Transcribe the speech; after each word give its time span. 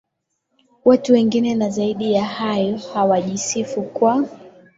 watu 0.85 1.13
wengine 1.13 1.55
na 1.55 1.69
zaidi 1.69 2.13
ya 2.13 2.25
hayo 2.25 2.77
hawajisifu 2.93 3.81
kwa 3.83 4.25